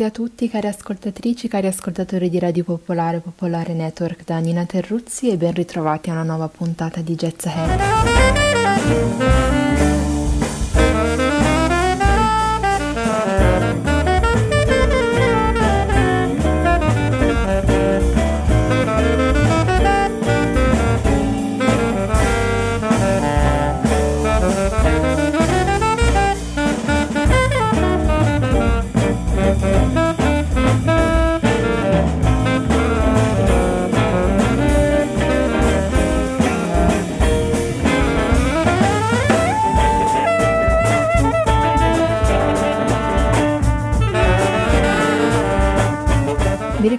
[0.00, 5.28] Tutti a tutti, cari ascoltatrici, cari ascoltatori di Radio Popolare Popolare Network da Nina Terruzzi
[5.28, 7.78] e ben ritrovati a una nuova puntata di Jazz Ahead.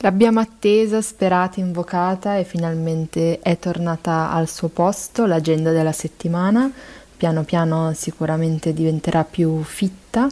[0.04, 6.70] L'abbiamo attesa, sperata, invocata e finalmente è tornata al suo posto l'agenda della settimana.
[7.16, 10.28] Piano piano sicuramente diventerà più fitta.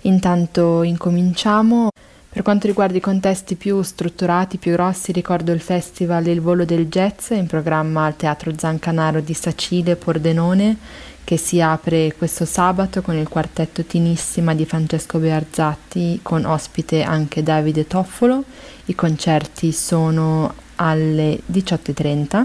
[0.00, 1.90] Intanto incominciamo.
[2.28, 6.88] Per quanto riguarda i contesti più strutturati, più grossi, ricordo il festival Il volo del
[6.88, 10.76] jazz in programma al Teatro Zancanaro di Sacile, Pordenone
[11.24, 17.42] che si apre questo sabato con il quartetto Tinissima di Francesco Bearzatti con ospite anche
[17.42, 18.44] Davide Toffolo.
[18.86, 22.44] I concerti sono alle 18.30,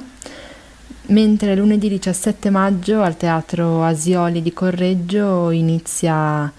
[1.07, 6.51] mentre lunedì 17 maggio al Teatro Asioli di Correggio inizia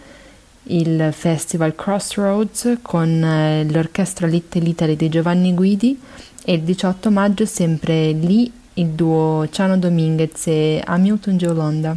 [0.70, 5.98] il festival Crossroads con eh, l'orchestra Little Italy di Giovanni Guidi
[6.44, 11.96] e il 18 maggio sempre lì il duo Ciano Dominguez e Hamilton Giolonda.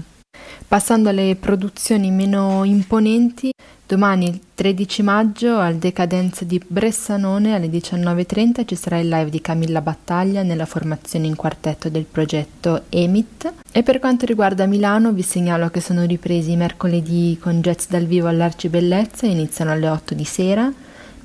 [0.68, 3.52] Passando alle produzioni meno imponenti,
[3.86, 9.42] domani il 13 maggio al Decadenza di Bressanone alle 19.30 ci sarà il live di
[9.42, 13.54] Camilla Battaglia nella formazione in quartetto del progetto EMIT.
[13.72, 18.28] E per quanto riguarda Milano vi segnalo che sono ripresi mercoledì con jazz dal vivo
[18.28, 20.72] all'Arcibellezza iniziano alle 8 di sera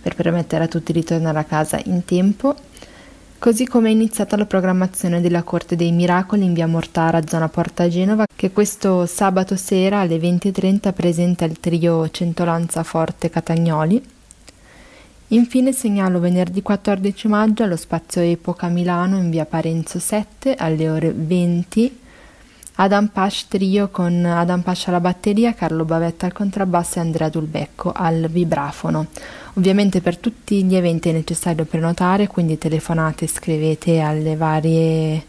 [0.03, 2.55] per permettere a tutti di tornare a casa in tempo
[3.39, 7.87] Così come è iniziata la programmazione della Corte dei Miracoli in via Mortara, zona Porta
[7.87, 14.03] Genova, che questo sabato sera alle 20.30 presenta il trio Centolanza Forte Catagnoli.
[15.29, 21.13] Infine segnalo venerdì 14 maggio allo spazio Epoca Milano in via Parenzo 7 alle ore
[21.13, 22.05] 20
[22.79, 27.91] Adam Pash trio con Adam Pash alla batteria, Carlo Bavetta al contrabbasso e Andrea Dulbecco
[27.91, 29.07] al vibrafono.
[29.57, 35.25] Ovviamente per tutti gli eventi è necessario prenotare, quindi telefonate, scrivete alle varie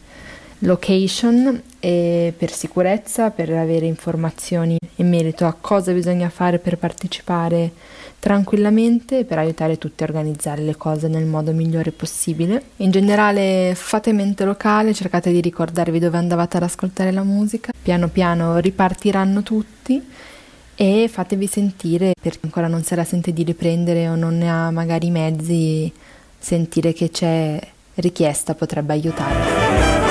[0.59, 7.71] location e per sicurezza, per avere informazioni in merito a cosa bisogna fare per partecipare
[8.19, 12.61] tranquillamente per aiutare tutti a organizzare le cose nel modo migliore possibile.
[12.77, 18.09] In generale fate mente locale, cercate di ricordarvi dove andavate ad ascoltare la musica, piano
[18.09, 20.03] piano ripartiranno tutti
[20.79, 24.47] e fatevi sentire per chi ancora non se la sente di riprendere o non ne
[24.47, 25.91] ha magari i mezzi,
[26.37, 27.59] sentire che c'è
[27.95, 30.06] richiesta potrebbe aiutare.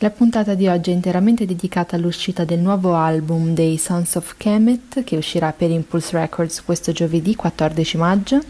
[0.00, 5.02] La puntata di oggi è interamente dedicata all'uscita del nuovo album dei Sons of Kemet
[5.04, 8.42] che uscirà per Impulse Records questo giovedì 14 maggio.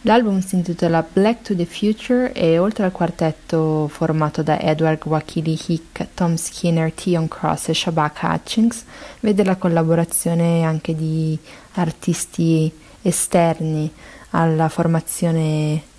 [0.00, 5.56] L'album si intitola Black to the Future e oltre al quartetto formato da Edward Wakili
[5.68, 8.82] Hick, Tom Skinner, Tion Cross e Shabak Hutchings,
[9.20, 11.38] vede la collaborazione anche di
[11.74, 12.68] artisti
[13.02, 13.88] esterni
[14.30, 15.90] alla formazione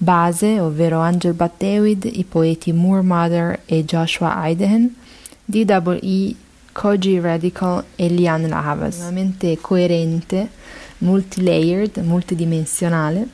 [0.00, 4.94] base, ovvero Angel Bat David, i poeti Moore Mother e Joshua Idehen,
[5.44, 6.34] DWE,
[6.72, 8.94] Koji Radical e Lian Lavas.
[8.94, 10.48] Estremamente coerente,
[10.98, 13.28] multilayered, multidimensionale.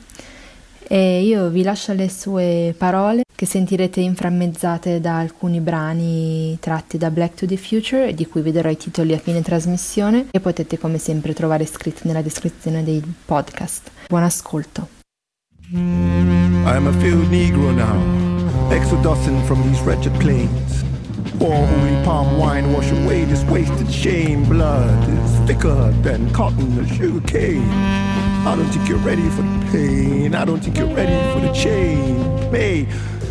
[0.89, 7.11] E io vi lascio le sue parole che sentirete inframmezzate da alcuni brani tratti da
[7.11, 10.77] Black to the Future, di cui vi darò i titoli a fine trasmissione e potete
[10.77, 13.91] come sempre trovare scritti nella descrizione del podcast.
[14.07, 14.87] Buon ascolto.
[16.67, 17.95] I am a field Negro now,
[18.75, 20.83] exodusing from these wretched plains.
[21.39, 24.43] Pour holy palm wine, wash away this wasted shame.
[24.43, 27.69] Blood is thicker than cotton or sugar cane.
[28.45, 30.35] I don't think you're ready for the pain.
[30.35, 32.43] I don't think you're ready for the change.
[32.51, 32.85] Hey,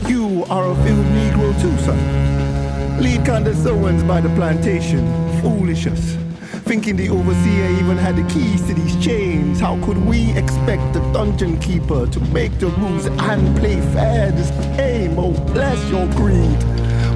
[0.08, 3.02] you are a field Negro too, son.
[3.02, 5.04] Lead condescendants by the plantation.
[5.42, 6.16] Foolishness.
[6.66, 9.60] Thinking the overseer even had the keys to these chains.
[9.60, 14.50] How could we expect the dungeon keeper to make the rules and play fair this
[14.76, 15.16] game?
[15.16, 16.60] Oh, bless your greed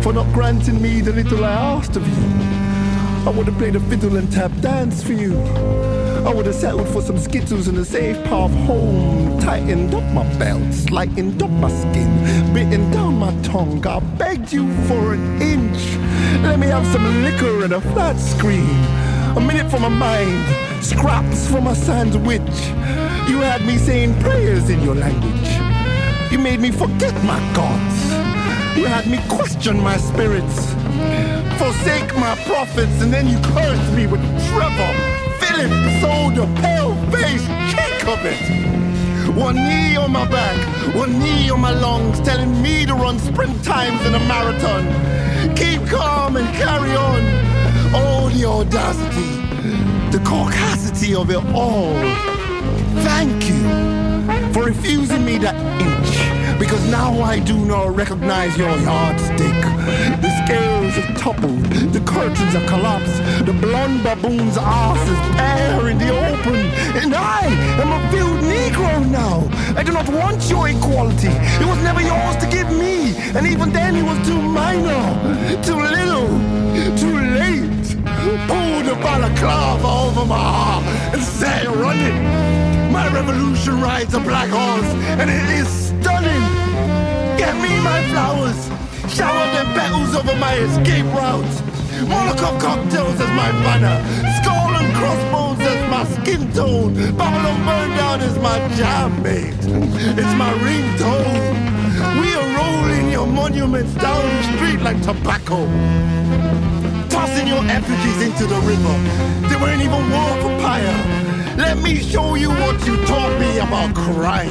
[0.04, 3.26] for not granting me the little I asked of you.
[3.26, 5.36] I would have played a fiddle and tap dance for you.
[6.24, 9.40] I would have settled for some skittles and a safe path home.
[9.40, 13.84] Tightened up my belts, lightened up my skin, bitten down my tongue.
[13.84, 15.96] I begged you for an inch.
[16.44, 18.99] Let me have some liquor and a flat screen.
[19.36, 22.40] A minute for my mind, scraps for my sandwich.
[23.30, 25.50] You had me saying prayers in your language.
[26.32, 27.96] You made me forget my gods.
[28.76, 30.72] You had me question my spirits.
[31.58, 34.92] Forsake my prophets, and then you cursed me with Trevor,
[35.38, 37.46] Philip, Soldier, pale face,
[38.24, 39.36] it.
[39.36, 40.58] One knee on my back,
[40.94, 44.84] one knee on my lungs, telling me to run sprint times in a marathon.
[45.54, 47.59] Keep calm and carry on.
[47.92, 49.32] Oh, the audacity,
[50.10, 51.92] the caucasity of it all.
[53.02, 59.60] Thank you for refusing me that inch, because now I do not recognize your yardstick.
[60.22, 65.98] The scales have toppled, the curtains have collapsed, the blonde baboon's ass is bare in
[65.98, 66.56] the open,
[67.02, 67.46] and I
[67.82, 69.48] am a field Negro now.
[69.76, 71.28] I do not want your equality.
[71.28, 75.02] It was never yours to give me, and even then it was too minor,
[75.62, 76.28] too little,
[76.96, 77.19] too
[78.24, 78.48] late.
[78.48, 80.84] Pull the balaclava over my heart
[81.14, 82.90] and say, run it.
[82.90, 84.90] My revolution rides a black horse
[85.20, 86.44] and it is stunning.
[87.38, 88.60] Get me my flowers.
[89.14, 91.62] Shower them petals over my escape routes.
[92.10, 93.96] Molotov cocktails as my banner.
[94.42, 96.94] Skull and crossbones as my skin tone.
[97.16, 99.54] Babylon burned down as my jam mate.
[100.20, 101.70] It's my ringtone.
[102.20, 105.66] We are rolling your monuments down the street like tobacco
[107.10, 108.94] tossing your effigies into the river.
[109.48, 111.20] They weren't even war for pyre.
[111.56, 114.50] Let me show you what you taught me about crime.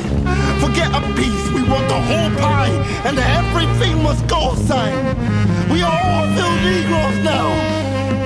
[0.60, 2.76] Forget a piece, we want the whole pie,
[3.08, 4.98] and everything must go sign.
[5.70, 7.50] We are all Phil Negroes now.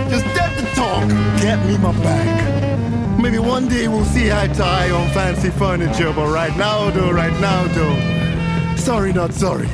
[0.10, 1.08] Just dead to talk,
[1.40, 3.20] get me my bag.
[3.22, 7.12] Maybe one day we'll see eye to eye on fancy furniture, but right now, though,
[7.12, 8.76] right now, though.
[8.76, 9.68] Sorry, not sorry.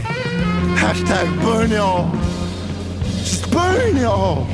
[0.78, 2.12] Hashtag burn it all.
[3.52, 4.48] Burn it all.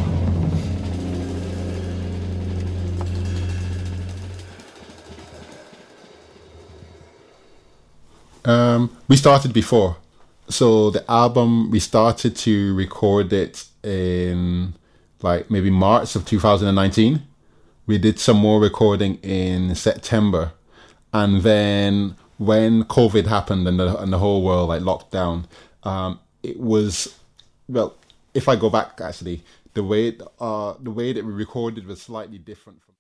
[8.46, 9.98] Um, we started before.
[10.50, 14.76] So the album, we started to record it in
[15.22, 17.24] like maybe March of 2019.
[17.88, 20.52] We did some more recording in September.
[21.14, 25.48] And then when COVID happened and the, and the whole world like locked down,
[25.84, 27.18] um, it was,
[27.68, 27.96] well,
[28.36, 29.42] if I go back actually,
[29.74, 32.82] the way, uh, the way that we recorded was slightly different.
[32.84, 32.94] From-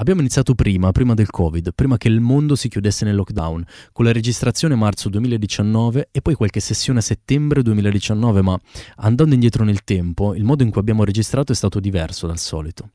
[0.00, 4.04] Abbiamo iniziato prima, prima del Covid, prima che il mondo si chiudesse nel lockdown, con
[4.04, 8.56] la registrazione marzo 2019 e poi qualche sessione a settembre 2019, ma
[8.98, 12.90] andando indietro nel tempo, il modo in cui abbiamo registrato è stato diverso dal solito.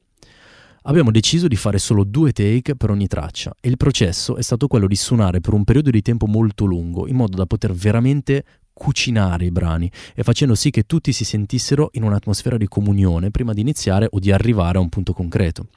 [0.83, 4.67] Abbiamo deciso di fare solo due take per ogni traccia e il processo è stato
[4.67, 8.45] quello di suonare per un periodo di tempo molto lungo, in modo da poter veramente
[8.73, 13.53] cucinare i brani e facendo sì che tutti si sentissero in un'atmosfera di comunione prima
[13.53, 15.67] di iniziare o di arrivare a un punto concreto.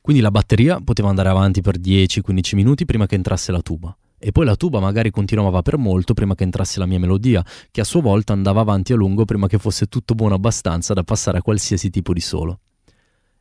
[0.00, 3.94] Quindi la batteria poteva andare avanti per 10-15 minuti prima che entrasse la tuba.
[4.20, 7.82] E poi la tuba magari continuava per molto prima che entrasse la mia melodia, che
[7.82, 11.38] a sua volta andava avanti a lungo prima che fosse tutto buono abbastanza da passare
[11.38, 12.60] a qualsiasi tipo di solo.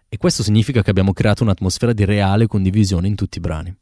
[0.10, 3.76] E questo significa che abbiamo creato un'atmosfera di reale condivisione in tutti i brani.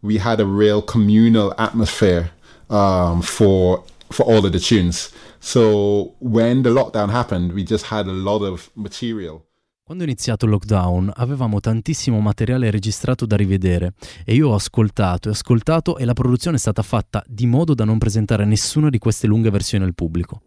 [0.00, 2.32] We had a real communal atmosphere
[2.68, 5.12] um, for for all of the tunes.
[5.38, 9.42] So when the lockdown happened, we just had a lot of material.
[9.88, 15.28] Quando è iniziato il lockdown avevamo tantissimo materiale registrato da rivedere e io ho ascoltato
[15.28, 18.98] e ascoltato e la produzione è stata fatta di modo da non presentare nessuna di
[18.98, 20.42] queste lunghe versioni al pubblico.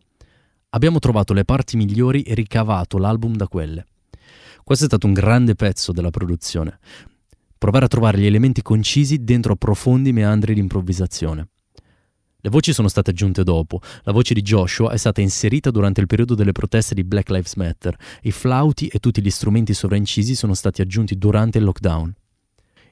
[0.69, 3.87] Abbiamo trovato le parti migliori e ricavato l'album da quelle.
[4.63, 6.77] Questo è stato un grande pezzo della produzione.
[7.57, 11.50] Provare a trovare gli elementi concisi dentro profondi meandri di improvvisazione.
[12.41, 13.79] Le voci sono state aggiunte dopo.
[14.03, 17.53] La voce di Joshua è stata inserita durante il periodo delle proteste di Black Lives
[17.55, 17.95] Matter.
[18.23, 22.13] I flauti e tutti gli strumenti sovraincisi sono stati aggiunti durante il lockdown.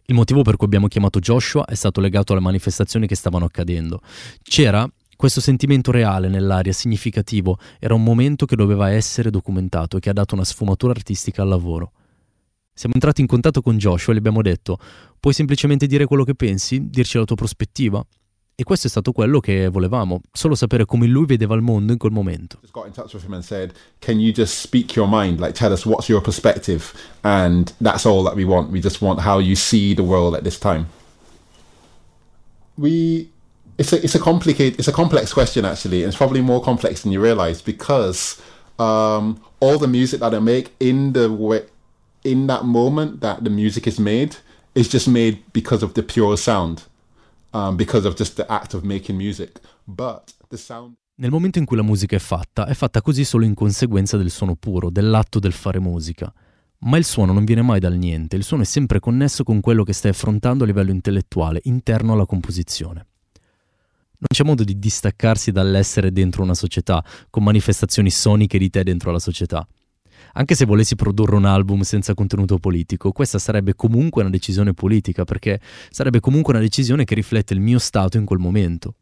[0.06, 4.02] Il motivo per cui abbiamo chiamato Joshua è stato legato alle manifestazioni che stavano accadendo.
[4.42, 10.10] C'era questo sentimento reale nell'aria, significativo, era un momento che doveva essere documentato e che
[10.10, 11.92] ha dato una sfumatura artistica al lavoro.
[12.72, 14.78] Siamo entrati in contatto con Joshua e gli abbiamo detto:
[15.20, 18.02] Puoi semplicemente dire quello che pensi, dirci la tua prospettiva?
[18.60, 21.98] E questo è stato quello che volevamo, solo sapere come lui vedeva il mondo in
[21.98, 22.58] quel momento.
[22.60, 25.40] Just got in touch with him and said, "Can you just speak your mind?
[25.40, 28.70] Like, tell us what's your perspective?" And that's all that we want.
[28.70, 30.88] We just want how you see the world at this time.
[32.76, 33.30] We,
[33.78, 36.04] it's a it's a complicated, it's a complex question actually.
[36.04, 38.42] And it's probably more complex than you realize because
[38.78, 41.30] um, all the music that I make in the
[42.26, 44.36] in that moment that the music is made
[44.76, 46.89] is just made because of the pure sound
[47.52, 49.60] um, because of just the act of making music.
[49.84, 50.96] But the sound.
[51.16, 54.30] Nel momento in cui la musica è fatta, è fatta così solo in conseguenza del
[54.30, 56.34] suono puro, dell'atto del fare musica.
[56.82, 59.84] Ma il suono non viene mai dal niente, il suono è sempre connesso con quello
[59.84, 63.06] che stai affrontando a livello intellettuale, interno alla composizione.
[64.20, 69.12] Non c'è modo di distaccarsi dall'essere dentro una società, con manifestazioni soniche di te dentro
[69.12, 69.68] la società.
[70.34, 75.24] Anche se volessi produrre un album senza contenuto politico, questa sarebbe comunque una decisione politica,
[75.24, 75.60] perché
[75.90, 78.96] sarebbe comunque una decisione che riflette il mio stato in quel momento.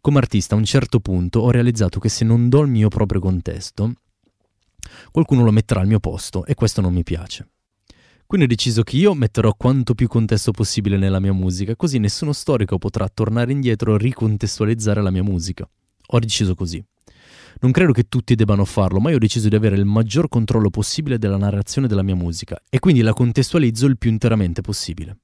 [0.00, 3.20] Come artista a un certo punto ho realizzato che se non do il mio proprio
[3.20, 3.92] contesto,
[5.10, 7.48] qualcuno lo metterà al mio posto e questo non mi piace.
[8.26, 12.32] Quindi ho deciso che io metterò quanto più contesto possibile nella mia musica, così nessuno
[12.32, 15.68] storico potrà tornare indietro e ricontestualizzare la mia musica.
[16.08, 16.84] Ho deciso così.
[17.60, 20.70] Non credo che tutti debbano farlo, ma io ho deciso di avere il maggior controllo
[20.70, 25.16] possibile della narrazione della mia musica e quindi la contestualizzo il più interamente possibile.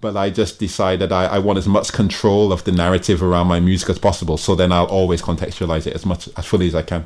[0.00, 3.58] But I just decided I, I want as much control of the narrative around my
[3.58, 6.84] music as possible, so then I'll always contextualize it as much as fully as I
[6.84, 7.04] can.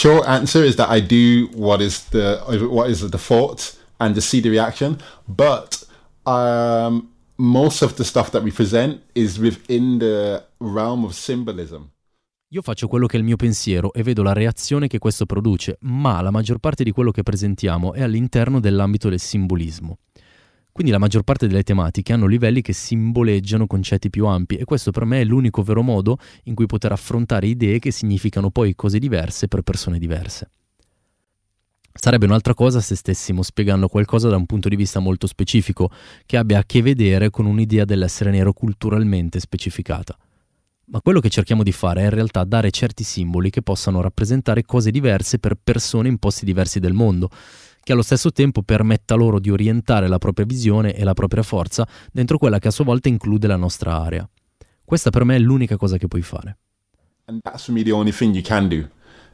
[0.00, 4.20] Short answer is that I do what is the what is the default and to
[4.20, 5.84] see the reaction, but
[6.24, 11.90] um, most of the stuff that we present is within the realm of symbolism.
[12.52, 15.76] Io faccio quello che è il mio pensiero e vedo la reazione che questo produce,
[15.82, 19.98] ma la maggior parte di quello che presentiamo è all'interno dell'ambito del simbolismo.
[20.80, 24.92] Quindi la maggior parte delle tematiche hanno livelli che simboleggiano concetti più ampi e questo
[24.92, 28.98] per me è l'unico vero modo in cui poter affrontare idee che significano poi cose
[28.98, 30.50] diverse per persone diverse.
[31.92, 35.90] Sarebbe un'altra cosa se stessimo spiegando qualcosa da un punto di vista molto specifico,
[36.24, 40.16] che abbia a che vedere con un'idea dell'essere nero culturalmente specificata.
[40.86, 44.64] Ma quello che cerchiamo di fare è in realtà dare certi simboli che possano rappresentare
[44.64, 47.28] cose diverse per persone in posti diversi del mondo,
[47.90, 51.84] che allo stesso tempo permetta loro di orientare la propria visione e la propria forza
[52.12, 54.28] dentro quella che a sua volta include la nostra area.
[54.84, 56.56] Questa per me è l'unica cosa che puoi fare.
[57.24, 58.88] And that's for me the only thing you can do.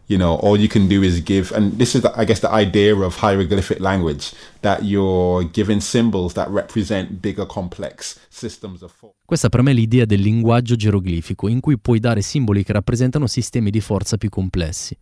[0.07, 2.49] You know, all you can do is give, and this is, the, I guess, the
[2.51, 9.17] idea of hieroglyphic language that you're giving symbols that represent bigger, complex systems of thought.
[9.27, 13.27] Questa per me è l'idea del linguaggio geroglifico, in cui puoi dare simboli che rappresentano
[13.27, 14.97] sistemi di forza più complessi.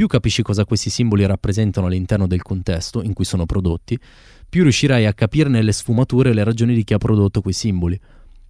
[0.00, 3.98] Più capisci cosa questi simboli rappresentano all'interno del contesto in cui sono prodotti,
[4.48, 8.00] più riuscirai a capirne le sfumature e le ragioni di chi ha prodotto quei simboli.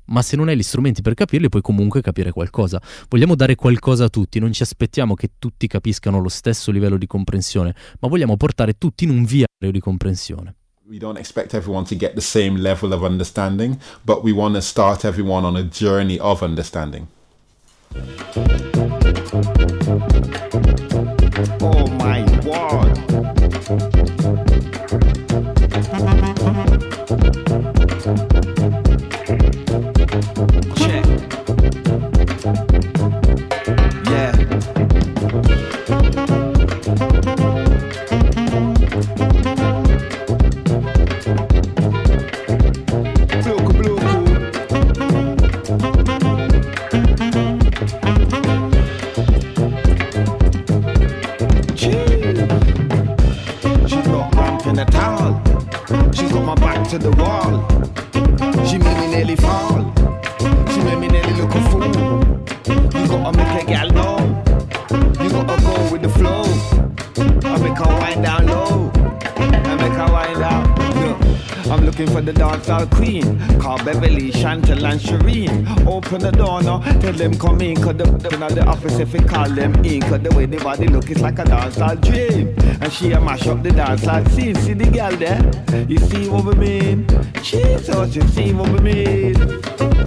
[0.05, 2.81] Ma se non hai gli strumenti per capirli, puoi comunque capire qualcosa.
[3.09, 7.09] Vogliamo dare qualcosa a tutti, non ci aspettiamo che tutti capiscano lo stesso livello di
[7.09, 10.55] comprensione, ma vogliamo portare tutti in un viario di comprensione.
[10.87, 14.61] We don't expect everyone to get the same level of understanding, but we want to
[14.61, 17.09] start everyone on a journey of understanding.
[21.63, 23.10] Oh my word.
[54.67, 55.41] in a towel.
[56.13, 57.67] She's got my back to the wall.
[58.67, 59.93] She made me nearly fall.
[60.73, 61.85] She made me nearly look a fool.
[63.01, 64.20] You gotta make a gal know.
[72.01, 73.61] Looking for the dancehall queen.
[73.61, 75.87] Call Beverly, Chantal, and Shireen.
[75.87, 77.77] Open the door now, tell them come in.
[77.77, 80.01] Cause the, the, the office if we call them in.
[80.03, 82.55] Cause the way the body look is like a dancehall dream.
[82.81, 84.55] And she a mash up the dancehall scene.
[84.55, 85.87] See the girl there?
[85.89, 87.07] You see what we mean?
[87.43, 90.00] Jesus, you see what we mean?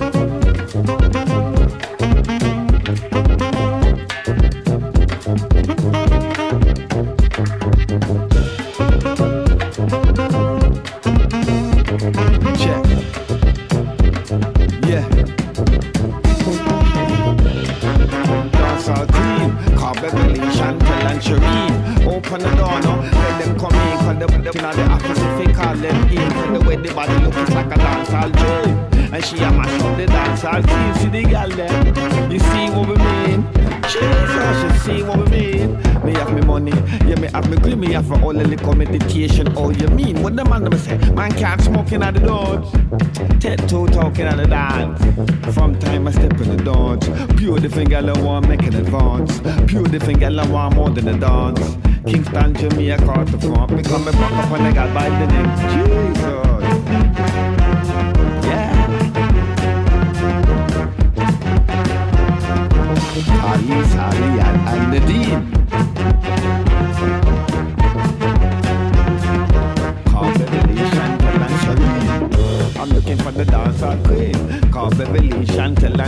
[51.05, 52.03] I want more than a dance.
[52.05, 53.71] Kingston, Jamaica, across the front.
[53.71, 55.42] Me come me back up and I got by the name.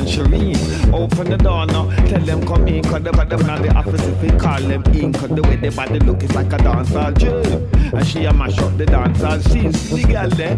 [0.06, 0.94] Shireen.
[0.94, 2.84] Open the door now, tell them come in.
[2.84, 5.14] Cause the body not the office if we call them in.
[5.14, 7.94] Cause the way the body look is like a dancehall dream.
[7.94, 9.74] And she a mash up the dancehall scene.
[9.74, 10.58] See the girl there?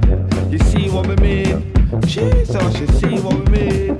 [0.52, 1.74] You see what we mean?
[2.06, 3.98] Jesus, you see what we mean?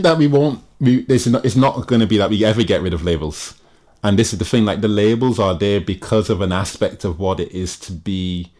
[0.00, 0.60] Think that we won't.
[0.80, 3.54] We, it's not, it's not going to be that we ever get rid of labels.
[4.02, 7.18] And this is the thing, like the labels are there because of an aspect of
[7.18, 8.50] what it is to be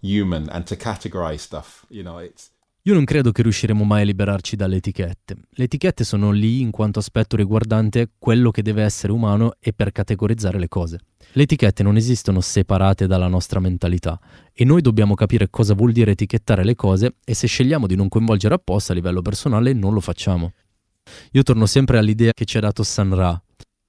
[0.00, 1.84] human and to categorize stuff.
[1.90, 2.50] You know, it's
[2.86, 5.34] Io non credo che riusciremo mai a liberarci dalle etichette.
[5.50, 9.90] Le etichette sono lì in quanto aspetto riguardante quello che deve essere umano e per
[9.90, 11.00] categorizzare le cose.
[11.32, 14.20] Le etichette non esistono separate dalla nostra mentalità
[14.52, 18.08] e noi dobbiamo capire cosa vuol dire etichettare le cose e se scegliamo di non
[18.08, 20.52] coinvolgere apposta a livello personale non lo facciamo.
[21.32, 23.40] Io torno sempre all'idea che ci ha dato San Ra,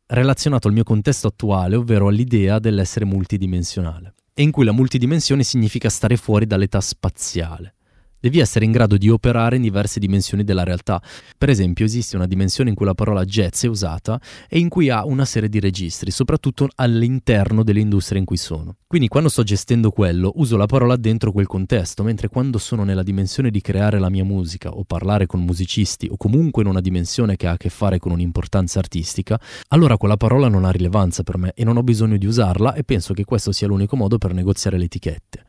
[0.07, 5.89] relazionato al mio contesto attuale, ovvero all'idea dell'essere multidimensionale, e in cui la multidimensione significa
[5.89, 7.76] stare fuori dall'età spaziale.
[8.19, 11.01] Devi essere in grado di operare in diverse dimensioni della realtà.
[11.37, 14.89] Per esempio, esiste una dimensione in cui la parola jazz è usata e in cui
[14.89, 18.77] ha una serie di registri, soprattutto all'interno delle industrie in cui sono.
[18.87, 23.03] Quindi quando sto gestendo quello, uso la parola dentro quel contesto, mentre quando sono nella
[23.03, 27.35] dimensione di creare la mia musica o parlare con musicisti o comunque in una dimensione
[27.35, 31.37] che ha a che fare con un'importanza artistica, allora quella parola non ha rilevanza per
[31.37, 34.33] me e non ho bisogno di usarla e penso che questo sia l'unico modo per
[34.33, 35.43] negoziare le etichette.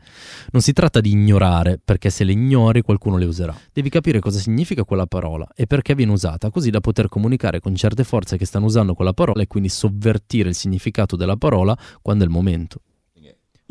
[0.50, 3.56] Non si tratta di ignorare, perché se le ignori qualcuno le userà.
[3.72, 7.74] Devi capire cosa significa quella parola e perché viene usata, così da poter comunicare con
[7.74, 12.24] certe forze che stanno usando quella parola e quindi sovvertire il significato della parola quando
[12.24, 12.80] è il momento.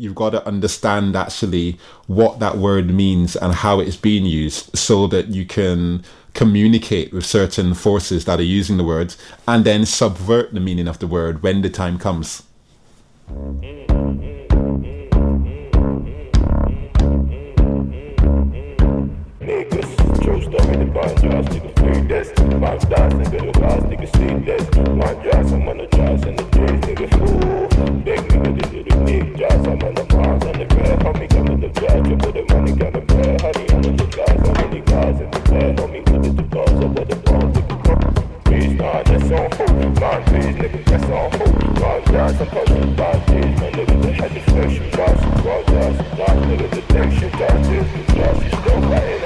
[0.00, 5.08] you've got to understand actually what that word means and how it's being used so
[5.08, 6.00] that you can
[6.34, 9.16] communicate with certain forces that are using the word
[9.48, 12.44] and then subvert the meaning of the word when the time comes.
[22.58, 24.64] Man dance, nigga, the cars, nigga, see this.
[24.96, 27.68] Man jazz, I'm on the jazz and the J's, nigga, fool.
[28.00, 30.98] Big nigga, this is the big jazz, I'm on the Mars and the red.
[31.00, 33.40] Homie, come in the jazz, you put the money, got the bread.
[33.42, 35.76] Honey, I'm in the jazz, in the cars in the bed.
[35.78, 37.76] Homie, put it to cars, I'm with the balls, nigga.
[38.48, 40.00] Bitch, nah, that's on hold.
[40.00, 41.54] Man, bitch, nigga, that's on hold.
[41.78, 43.52] Man, jazz, I'm pushing bad bitch.
[43.60, 45.96] Man, nigga, the head is fresh, you got some raw jazz.
[46.16, 49.17] Nah, nigga, the thing, shit, jazz, this, the jazz, you still got it,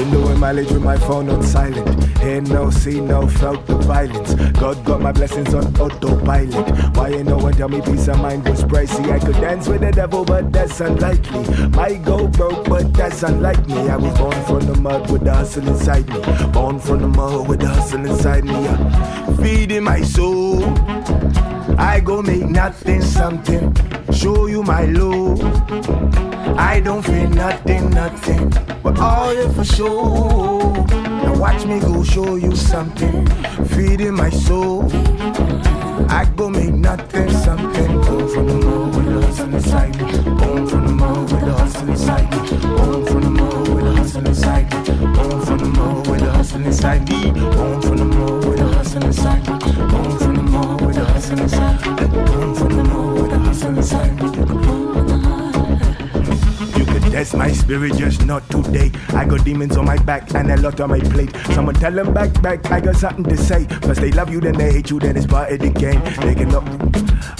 [0.00, 2.18] been doing mileage with my phone on silent.
[2.18, 4.34] Hear no, see no, felt the violence.
[4.58, 6.96] God got my blessings on autopilot.
[6.96, 9.10] Why ain't no one tell me peace of mind was pricey?
[9.12, 11.44] I could dance with the devil, but that's unlikely.
[11.70, 13.90] Might go broke, but that's unlike me.
[13.90, 16.20] I was born from the mud with the hustle inside me.
[16.52, 18.52] Born from the mud with the hustle inside me.
[18.52, 19.36] Yeah.
[19.36, 20.64] Feeding my soul.
[21.78, 23.76] I go make nothing something.
[24.12, 26.29] Show you my love.
[26.56, 28.50] I don't feel nothing, nothing.
[28.82, 30.72] But all here for show.
[31.22, 33.26] Now watch me go show you something.
[33.66, 34.90] Feeding my soul.
[36.08, 38.00] I go make nothing something.
[38.00, 40.04] Born from the mud with the hustle inside me.
[40.38, 42.58] Born from the mud with the hustle inside me.
[42.76, 45.00] Born from the mud with the hustle inside me.
[45.14, 47.30] Born from the mud with the hustle inside me.
[47.32, 49.54] Born from the mud with the hustle inside me.
[49.88, 52.06] Born from the mud with hustle inside me.
[52.06, 54.59] Born from the mud with the hustle inside me.
[57.10, 58.92] Test my spirit, just not today.
[59.08, 61.34] I got demons on my back and a lot on my plate.
[61.54, 63.64] Someone tell them back, back, I got something to say.
[63.82, 66.00] First they love you, then they hate you, then it's part of the game.
[66.20, 66.64] They can up.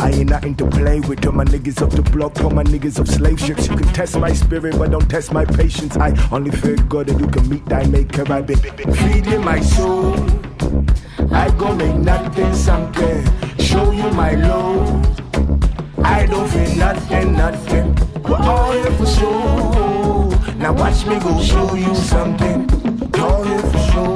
[0.01, 1.25] I ain't nothing to play with.
[1.25, 3.69] All my niggas off the block, all my niggas of slave ships.
[3.69, 5.97] You can test my spirit, but don't test my patience.
[5.97, 8.31] I only fear God that you can meet thy maker.
[8.33, 10.15] I've been feeding my soul.
[11.31, 13.25] I go make nothing something.
[13.59, 15.07] Show you my love.
[16.05, 18.10] I don't feel nothing, nothing.
[18.31, 20.29] We're all here for show.
[20.57, 22.63] Now watch me go show you something.
[23.19, 24.13] All here for show.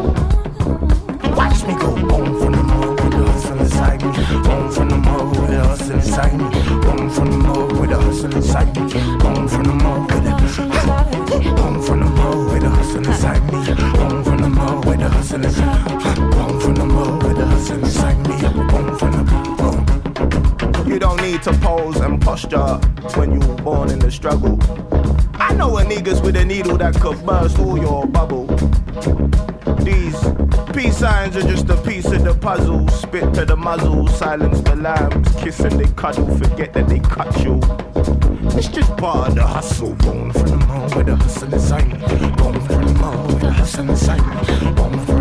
[1.35, 4.13] Watch me go home from the mud with the hustle inside me.
[4.47, 6.45] Home from the mud with the hustle inside me.
[6.45, 8.83] Home from the mud with the hustle inside me.
[9.19, 10.31] Home from the mud with the
[11.61, 13.65] Home from the mud with the hustle inside me.
[13.99, 16.37] Home from the mud with the hustle inside me.
[16.37, 18.35] Home from the mud with the hustle inside me.
[18.71, 19.25] Home from the
[19.59, 20.87] home.
[20.89, 21.74] You don't need to pose
[22.35, 24.59] and posture when you were born in the struggle.
[25.35, 28.47] I know a niggas with a needle that could burst all your bubble.
[29.85, 30.17] These
[30.73, 32.89] peace signs are just a piece of the puzzle.
[32.89, 37.45] Spit to the muzzle, silence the lambs, kiss and they cuddle, forget that they cut
[37.45, 37.61] you.
[38.57, 39.95] It's just part of the hustle.
[39.95, 42.31] Born from the mall with the hustle inside me.
[42.37, 44.73] Born from the mall with the hustle inside me.
[44.75, 45.14] Born from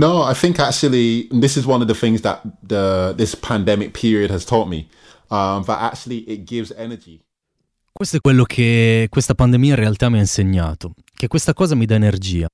[0.00, 4.30] No, I think actually this is one of the things that the this pandemic period
[4.30, 4.88] has taught me.
[5.30, 7.20] Um, that actually it gives energy.
[7.92, 11.84] Questo è quello che questa pandemia in realtà mi ha insegnato, che questa cosa mi
[11.84, 12.48] dà energia.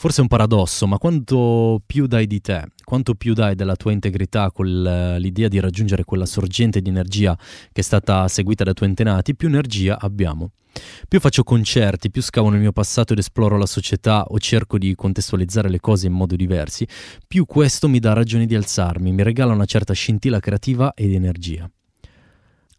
[0.00, 3.92] Forse è un paradosso, ma quanto più dai di te, quanto più dai della tua
[3.92, 8.88] integrità con l'idea di raggiungere quella sorgente di energia che è stata seguita dai tuoi
[8.88, 10.52] antenati, più energia abbiamo.
[11.06, 14.94] Più faccio concerti, più scavo nel mio passato ed esploro la società o cerco di
[14.94, 16.88] contestualizzare le cose in modo diversi,
[17.28, 21.70] più questo mi dà ragione di alzarmi, mi regala una certa scintilla creativa ed energia.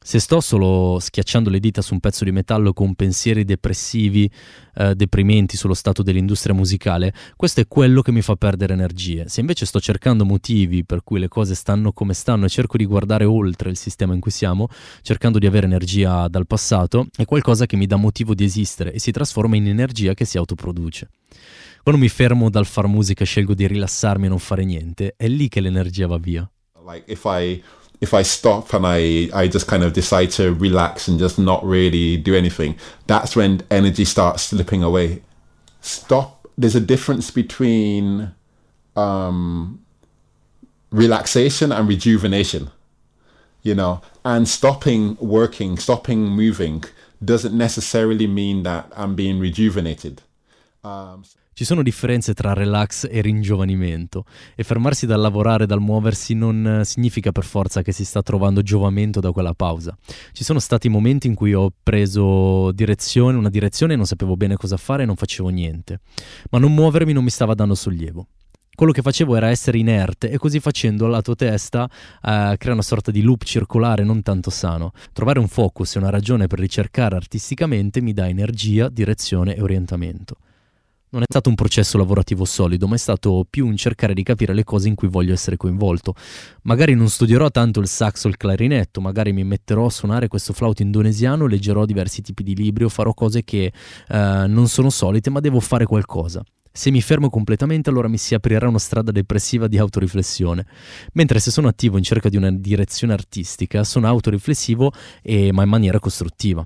[0.04, 4.30] Se sto solo schiacciando le dita su un pezzo di metallo con pensieri depressivi,
[4.74, 9.30] eh, deprimenti sullo stato dell'industria musicale, questo è quello che mi fa perdere energie.
[9.30, 12.86] Se invece sto cercando motivi per cui le cose stanno come stanno e cerco di
[12.86, 14.70] guardare oltre il sistema in cui siamo,
[15.04, 19.00] cercando di avere energia dal passato, è qualcosa che mi dà motivo di esistere e
[19.00, 21.10] si trasforma in energia che si autoproduce.
[21.84, 25.28] Quando mi fermo dal far musica e scelgo di rilassarmi e non fare niente, è
[25.28, 26.50] lì che l'energia va via.
[26.84, 27.62] Like if I
[28.02, 31.64] if I stop and I, I just kind of decide to relax and just not
[31.64, 35.22] really do anything, that's when energy starts slipping away.
[35.82, 36.48] Stop.
[36.58, 38.34] There's a difference between
[38.96, 39.86] um,
[40.90, 42.72] relaxation and rejuvenation,
[43.62, 46.84] you know, and stopping working, stopping moving
[47.24, 50.24] doesn't necessarily mean that I'm being rejuvenated.
[50.84, 54.24] Um, Ci sono differenze tra relax e ringiovanimento
[54.56, 58.62] e fermarsi dal lavorare, dal muoversi non eh, significa per forza che si sta trovando
[58.62, 59.96] giovamento da quella pausa.
[60.32, 64.56] Ci sono stati momenti in cui ho preso direzione, una direzione e non sapevo bene
[64.56, 66.00] cosa fare e non facevo niente.
[66.52, 68.28] Ma non muovermi non mi stava dando sollievo.
[68.74, 71.88] Quello che facevo era essere inerte e così facendo la tua testa
[72.24, 74.94] eh, crea una sorta di loop circolare non tanto sano.
[75.12, 80.38] Trovare un focus e una ragione per ricercare artisticamente mi dà energia, direzione e orientamento.
[81.14, 84.54] Non è stato un processo lavorativo solido, ma è stato più un cercare di capire
[84.54, 86.16] le cose in cui voglio essere coinvolto.
[86.62, 90.54] Magari non studierò tanto il sax o il clarinetto, magari mi metterò a suonare questo
[90.54, 93.74] flauto indonesiano, leggerò diversi tipi di libri o farò cose che
[94.08, 96.42] eh, non sono solite, ma devo fare qualcosa.
[96.72, 100.66] Se mi fermo completamente allora mi si aprirà una strada depressiva di autoriflessione,
[101.12, 105.70] mentre se sono attivo in cerca di una direzione artistica sono autoriflessivo e ma in
[105.70, 106.66] maniera costruttiva.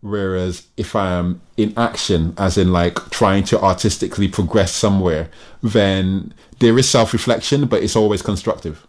[0.00, 5.28] Whereas if I'm in action, as in like trying to artistically progress somewhere,
[5.62, 8.86] then there is self reflection, but it's always constructive.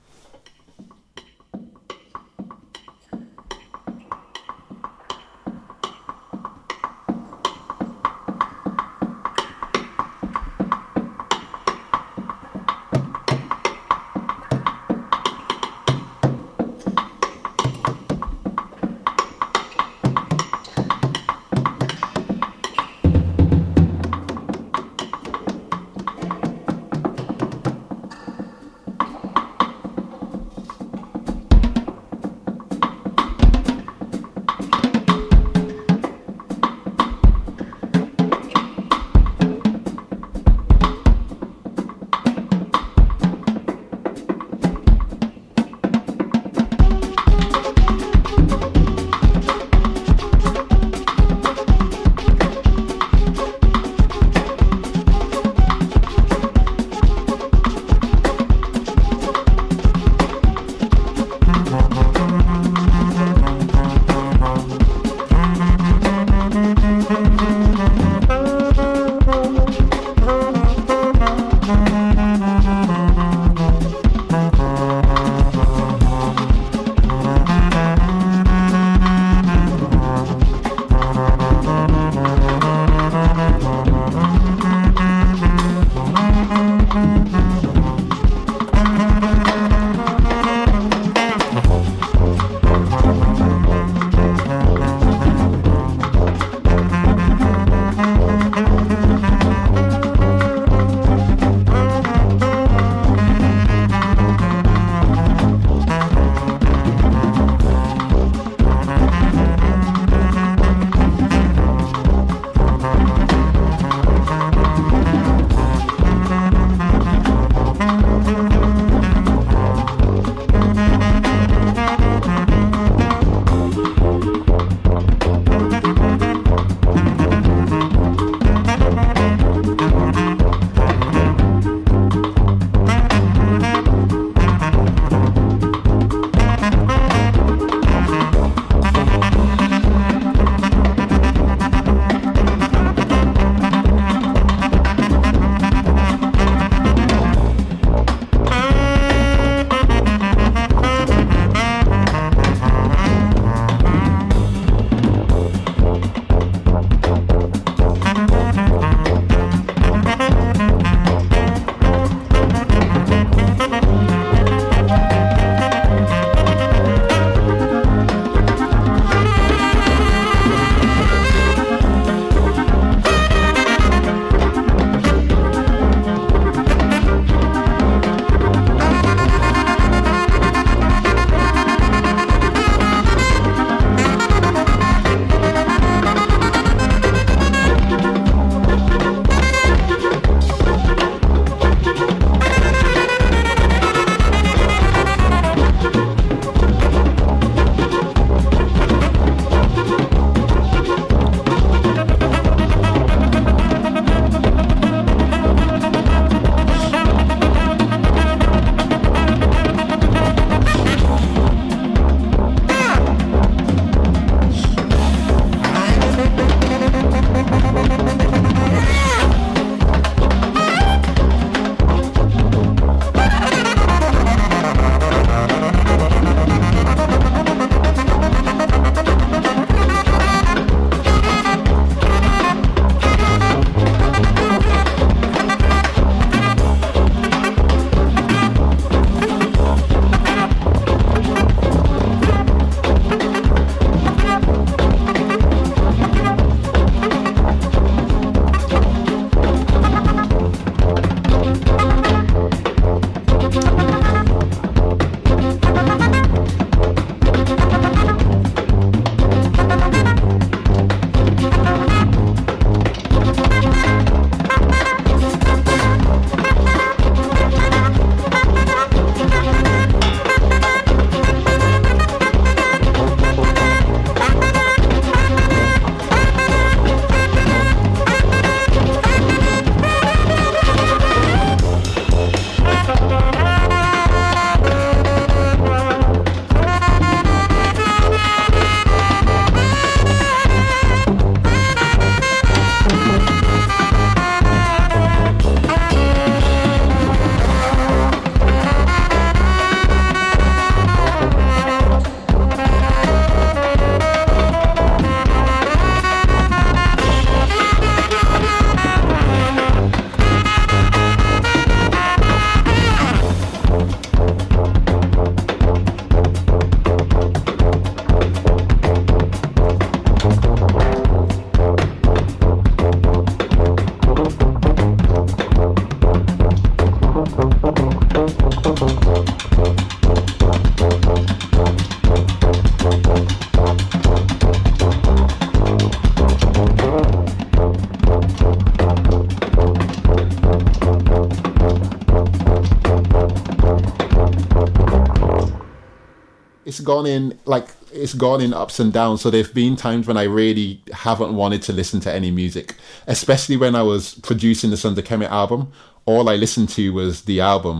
[346.90, 349.22] Gone in like it's gone in ups and downs.
[349.22, 352.76] So there've been times when I really haven't wanted to listen to any music,
[353.06, 355.62] especially when I was producing the of Kemet album.
[356.06, 357.78] All I listened to was the album,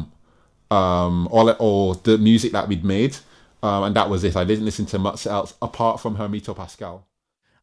[0.70, 3.14] um, all or the music that we'd made,
[3.62, 4.36] um, and that was it.
[4.36, 7.06] I didn't listen to much else apart from Hermito Pascal.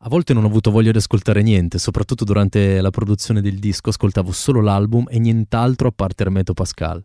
[0.00, 3.90] A volte non ho avuto voglia di ascoltare niente, soprattutto durante la produzione del disco
[3.90, 7.02] ascoltavo solo l'album e nient'altro a parte Hermeto Pascal.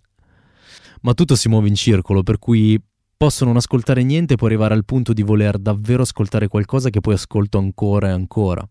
[1.04, 2.80] Ma tutto si muove in circolo, per cui
[3.22, 7.02] posso non ascoltare niente e poi arrivare al punto di voler davvero ascoltare qualcosa che
[7.02, 8.68] poi ascolto ancora e ancora.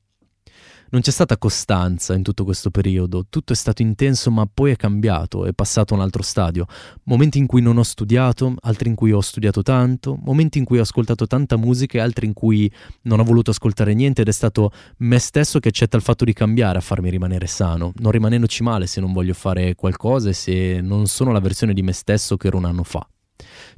[0.89, 4.75] Non c'è stata costanza in tutto questo periodo, tutto è stato intenso ma poi è
[4.75, 6.67] cambiato, è passato a un altro stadio.
[7.05, 10.79] Momenti in cui non ho studiato, altri in cui ho studiato tanto, momenti in cui
[10.79, 12.69] ho ascoltato tanta musica e altri in cui
[13.03, 16.33] non ho voluto ascoltare niente ed è stato me stesso che accetta il fatto di
[16.33, 20.81] cambiare a farmi rimanere sano, non rimanendoci male se non voglio fare qualcosa e se
[20.81, 23.07] non sono la versione di me stesso che ero un anno fa.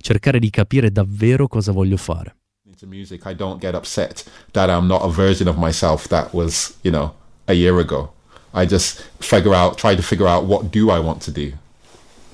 [0.03, 2.37] Cercare di capire davvero cosa voglio fare.
[2.83, 6.77] into music, I don't get upset that I'm not a version of myself that was,
[6.83, 7.15] you know,
[7.47, 8.11] a year ago.
[8.55, 11.53] I just figure out, try to figure out what do I want to do,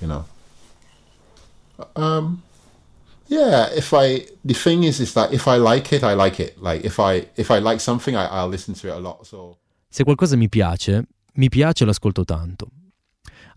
[0.01, 0.25] you know.
[1.95, 2.43] Um,
[3.29, 3.69] yeah.
[3.75, 6.61] If I, the thing is, is that if I like it, I like it.
[6.61, 9.27] Like if I, if I like something, I, I'll listen to it a lot.
[9.27, 9.59] So
[9.91, 12.69] Se qualcosa mi piace, mi piace e l'ascolto tanto.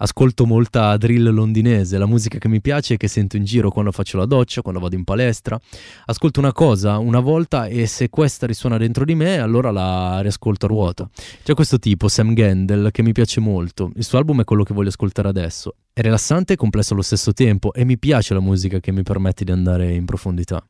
[0.03, 3.91] Ascolto molta drill londinese, la musica che mi piace e che sento in giro quando
[3.91, 5.59] faccio la doccia, quando vado in palestra.
[6.05, 10.65] Ascolto una cosa una volta e se questa risuona dentro di me, allora la riascolto
[10.65, 11.07] a ruota.
[11.43, 13.91] C'è questo tipo, Sam Gendel, che mi piace molto.
[13.95, 15.75] Il suo album è quello che voglio ascoltare adesso.
[15.93, 19.43] È rilassante e complesso allo stesso tempo e mi piace la musica che mi permette
[19.43, 20.65] di andare in profondità.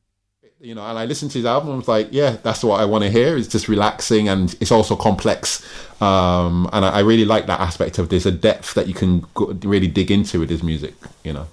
[0.62, 1.72] You know, and I listened to his album.
[1.72, 3.36] I was like, yeah, that's what I want to hear.
[3.36, 5.66] It's just relaxing and it's also complex.
[6.02, 9.26] Um, and I, I really like that aspect of there's a depth that you can
[9.34, 10.94] go, really dig into with his music.
[11.24, 11.48] You know.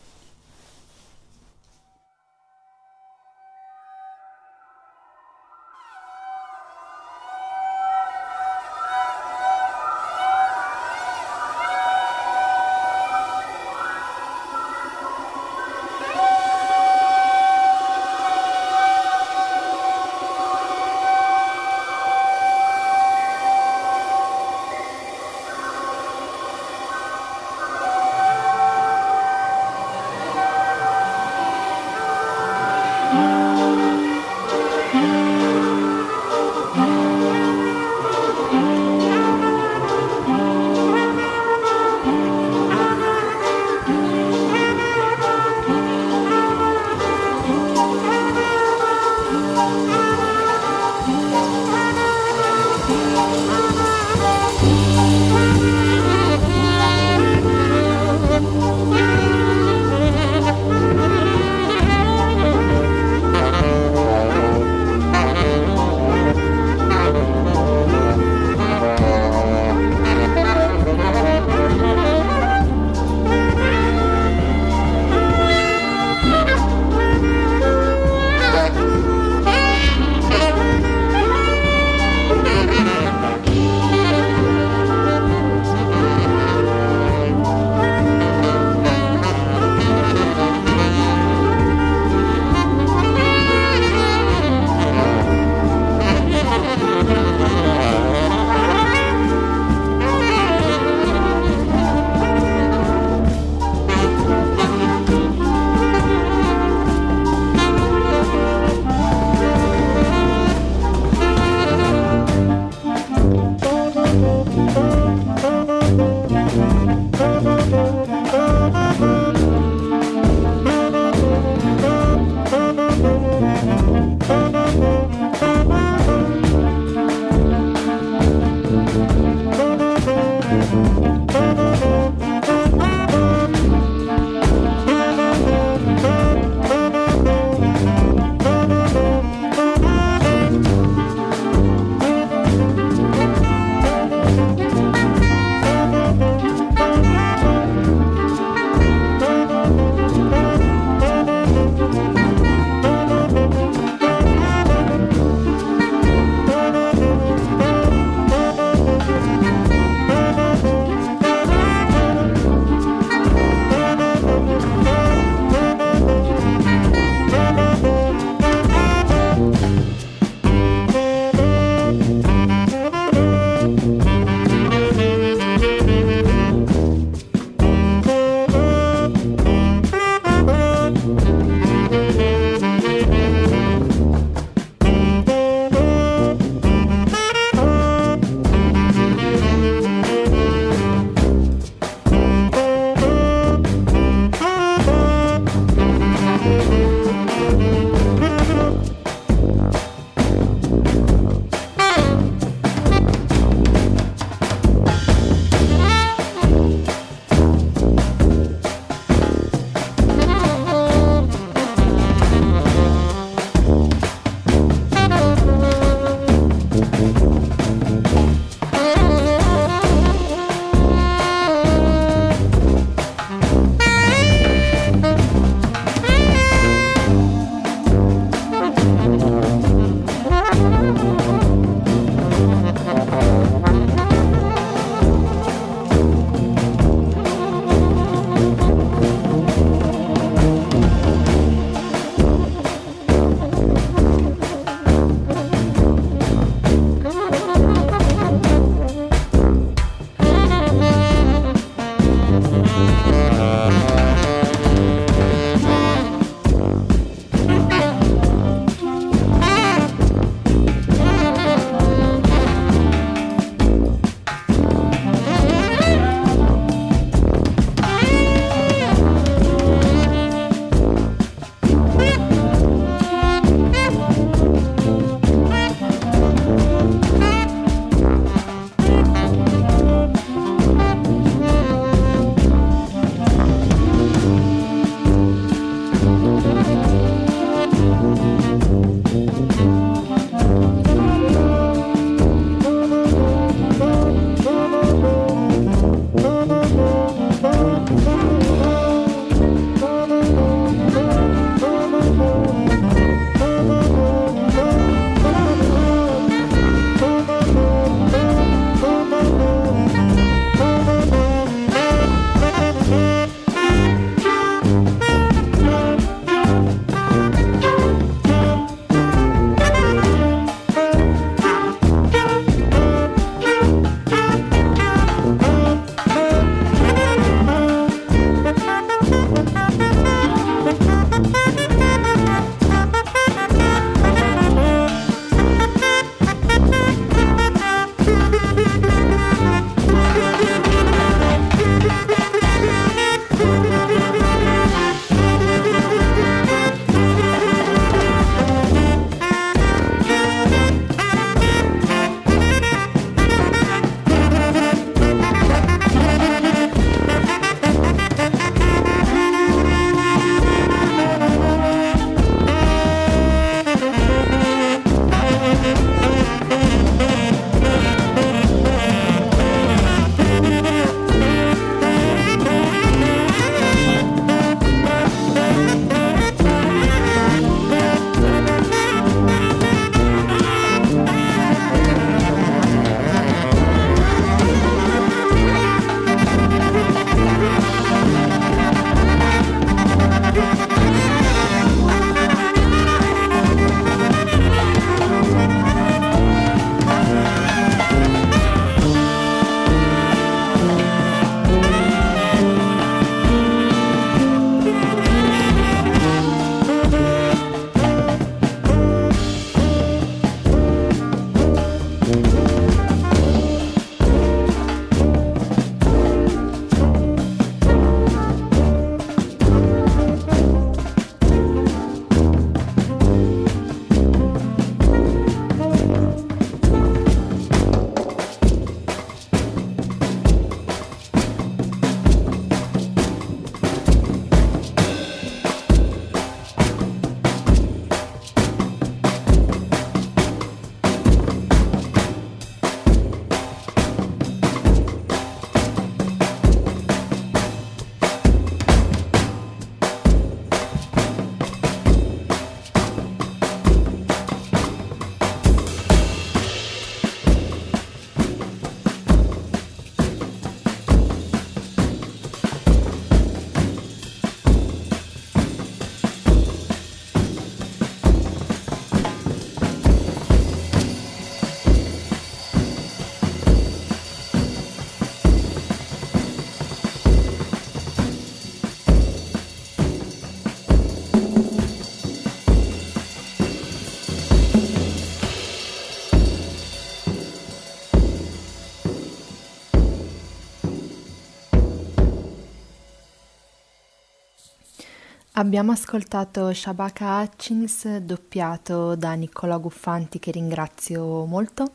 [495.39, 501.75] Abbiamo ascoltato Shabaka Hutchins doppiato da Niccolò Guffanti che ringrazio molto.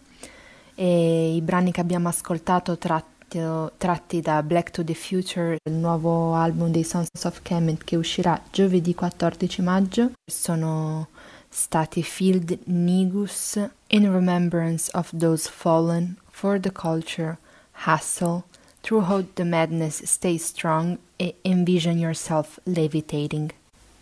[0.76, 3.40] E i brani che abbiamo ascoltato tratti,
[3.78, 8.38] tratti da Black to the Future, il nuovo album dei Sons of Kemet che uscirà
[8.52, 11.08] giovedì 14 maggio, sono
[11.48, 17.38] stati Field Nigus in remembrance of those fallen for the culture,
[17.86, 18.44] Hustle,
[18.86, 23.50] Throughout the Madness Stay Strong e Envision Yourself Levitating.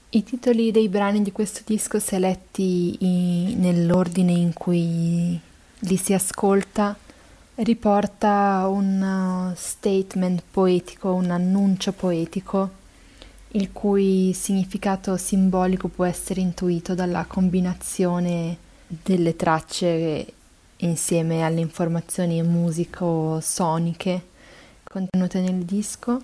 [0.09, 5.39] I titoli dei brani di questo disco, se letti in, nell'ordine in cui
[5.77, 6.97] li si ascolta,
[7.57, 12.71] riporta un statement poetico, un annuncio poetico,
[13.49, 18.57] il cui significato simbolico può essere intuito dalla combinazione
[18.87, 20.33] delle tracce
[20.77, 24.29] insieme alle informazioni musico-soniche
[24.91, 26.21] contenute nel disco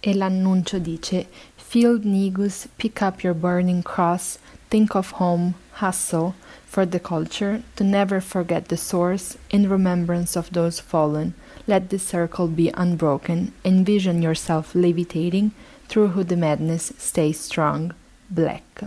[0.00, 4.38] e l'annuncio dice Field Negus, pick up your burning cross,
[4.70, 6.34] think of home, hustle
[6.64, 11.34] for the culture, to never forget the source, in remembrance of those fallen.
[11.66, 15.52] Let the circle be unbroken, envision yourself levitating
[15.88, 17.92] through who the madness, stay strong.
[18.30, 18.84] Black.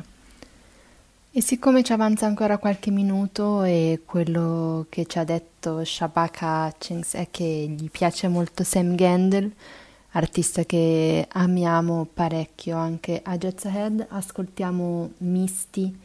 [1.34, 7.13] E siccome ci avanza ancora qualche minuto e quello che ci ha detto Shabaka Hutchins
[7.13, 9.49] è che gli piace molto Sam Gendel,
[10.11, 15.97] artista che amiamo parecchio anche a Jets Ahead, ascoltiamo Misty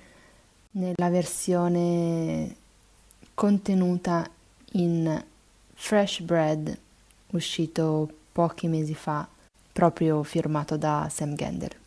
[0.70, 2.54] nella versione
[3.34, 4.30] contenuta
[4.74, 5.24] in
[5.74, 6.78] Fresh Bread
[7.32, 9.26] uscito pochi mesi fa,
[9.72, 11.84] proprio firmato da Sam Gendel.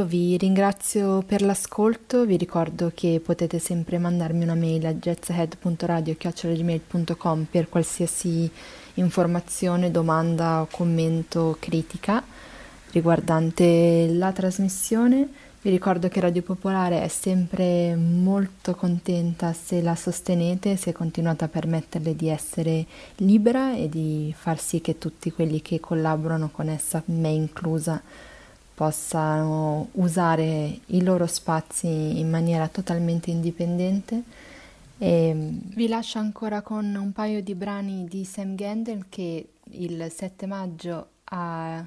[0.00, 7.46] Io vi ringrazio per l'ascolto, vi ricordo che potete sempre mandarmi una mail a jetsahead.radio.gmail.com
[7.50, 8.50] per qualsiasi
[8.94, 12.24] informazione, domanda, commento, critica
[12.92, 15.28] riguardante la trasmissione.
[15.60, 21.48] Vi ricordo che Radio Popolare è sempre molto contenta se la sostenete, se continuate a
[21.48, 22.86] permetterle di essere
[23.16, 28.00] libera e di far sì che tutti quelli che collaborano con essa, me inclusa,
[28.80, 34.22] possano usare i loro spazi in maniera totalmente indipendente.
[34.96, 40.46] E vi lascio ancora con un paio di brani di Sam Gendel che il 7
[40.46, 41.86] maggio ha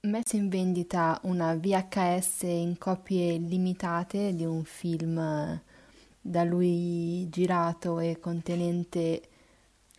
[0.00, 5.60] messo in vendita una VHS in copie limitate di un film
[6.22, 9.28] da lui girato e contenente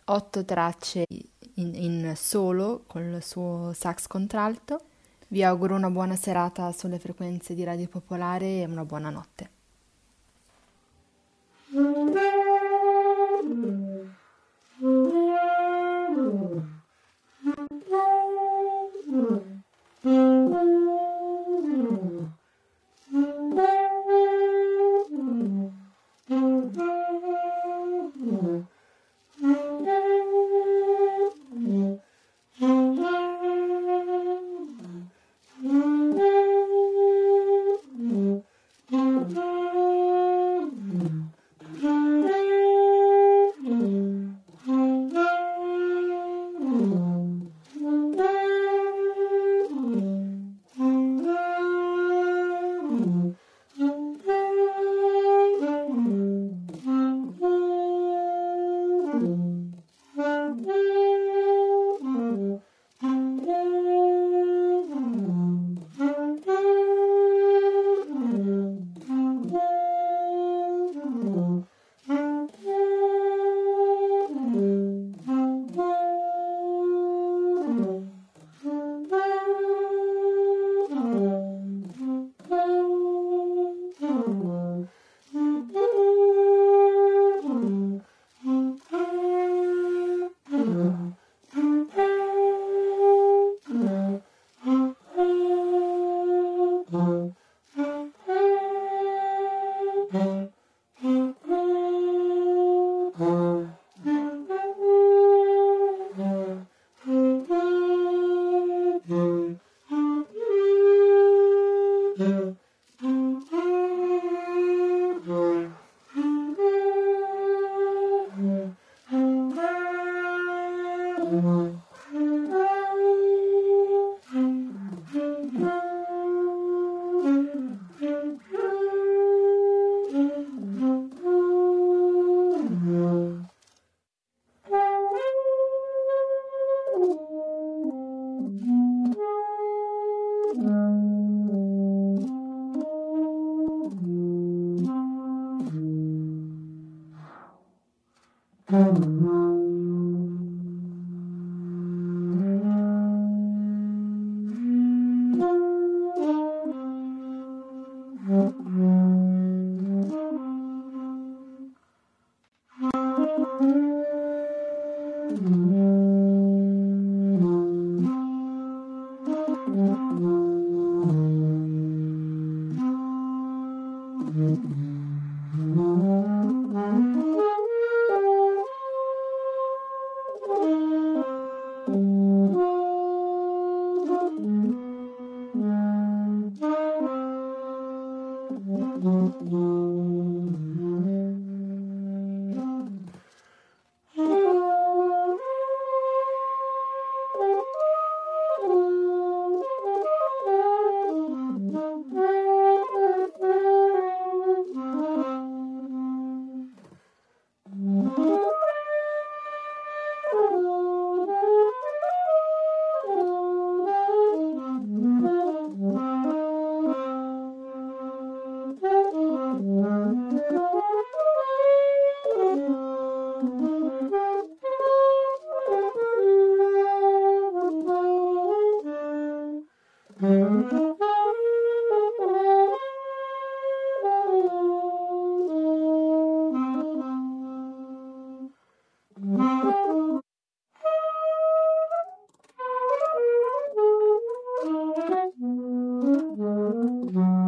[0.06, 1.06] otto tracce
[1.54, 4.86] in, in solo col suo sax contralto.
[5.28, 9.50] Vi auguro una buona serata sulle frequenze di Radio Popolare e una buona notte.